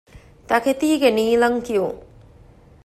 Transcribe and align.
ތަކެތީގެ 0.49 1.09
ނީލަންކިޔުން 1.17 1.99